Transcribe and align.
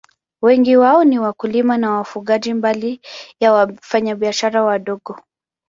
Wengi 0.41 0.77
wao 0.77 1.03
ni 1.03 1.19
wakulima 1.19 1.77
na 1.77 1.91
wafugaji, 1.91 2.53
mbali 2.53 3.01
ya 3.39 3.53
wafanyabiashara 3.53 4.63
wadogo. 4.63 5.19